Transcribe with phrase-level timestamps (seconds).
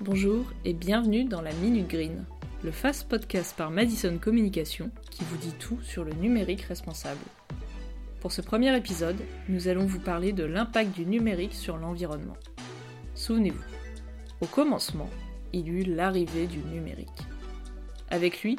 [0.00, 2.24] bonjour et bienvenue dans la Minute Green,
[2.62, 7.20] le fast podcast par Madison Communication qui vous dit tout sur le numérique responsable.
[8.20, 9.16] Pour ce premier épisode,
[9.48, 12.36] nous allons vous parler de l'impact du numérique sur l'environnement.
[13.14, 13.64] Souvenez-vous,
[14.40, 15.10] au commencement,
[15.52, 17.26] il eut l'arrivée du numérique.
[18.08, 18.56] Avec lui,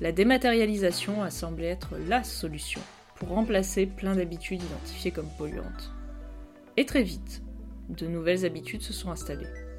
[0.00, 2.82] la dématérialisation a semblé être la solution
[3.14, 5.90] pour remplacer plein d'habitudes identifiées comme polluantes.
[6.76, 7.42] Et très vite,
[7.88, 9.71] de nouvelles habitudes se sont installées.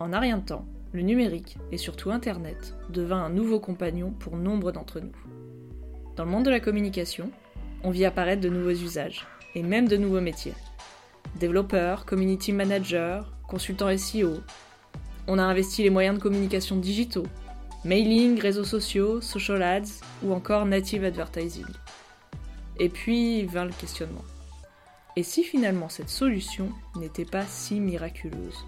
[0.00, 4.38] En un rien de temps, le numérique, et surtout Internet, devint un nouveau compagnon pour
[4.38, 5.12] nombre d'entre nous.
[6.16, 7.30] Dans le monde de la communication,
[7.84, 10.54] on vit apparaître de nouveaux usages, et même de nouveaux métiers.
[11.38, 14.38] Développeurs, community managers, consultants SEO.
[15.28, 17.26] On a investi les moyens de communication digitaux,
[17.84, 21.66] mailing, réseaux sociaux, social ads ou encore native advertising.
[22.78, 24.24] Et puis vint le questionnement.
[25.16, 28.64] Et si finalement cette solution n'était pas si miraculeuse?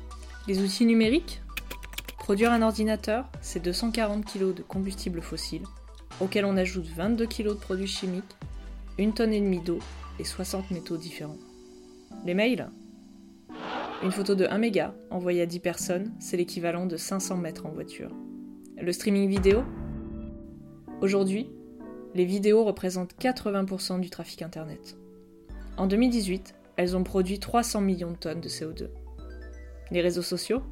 [0.48, 1.40] Les outils numériques
[2.18, 5.62] Produire un ordinateur, c'est 240 kg de combustible fossile,
[6.20, 8.36] auquel on ajoute 22 kg de produits chimiques,
[8.98, 9.78] une tonne et demie d'eau
[10.18, 11.38] et 60 métaux différents.
[12.26, 12.70] Les mails
[14.02, 17.70] Une photo de 1 méga envoyée à 10 personnes, c'est l'équivalent de 500 mètres en
[17.70, 18.10] voiture.
[18.80, 19.62] Le streaming vidéo
[21.02, 21.50] Aujourd'hui,
[22.14, 24.96] les vidéos représentent 80% du trafic Internet.
[25.76, 28.88] En 2018, elles ont produit 300 millions de tonnes de CO2.
[29.92, 30.62] Les réseaux sociaux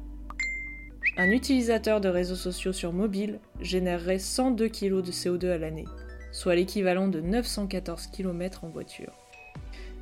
[1.15, 5.85] Un utilisateur de réseaux sociaux sur mobile générerait 102 kg de CO2 à l'année,
[6.31, 9.13] soit l'équivalent de 914 km en voiture.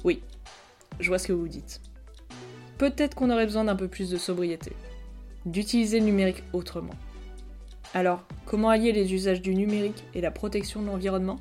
[0.06, 0.23] Oui,
[1.02, 1.81] je vois ce que vous dites.
[2.78, 4.72] Peut-être qu'on aurait besoin d'un peu plus de sobriété,
[5.45, 6.95] d'utiliser le numérique autrement.
[7.94, 11.40] Alors, comment allier les usages du numérique et la protection de l'environnement?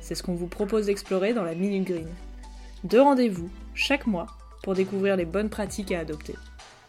[0.00, 2.08] C'est ce qu'on vous propose d'explorer dans la Minute Green
[2.84, 4.28] deux rendez-vous chaque mois
[4.62, 6.34] pour découvrir les bonnes pratiques à adopter.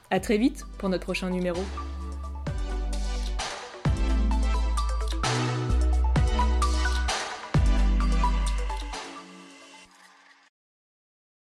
[0.09, 1.61] A très vite pour notre prochain numéro.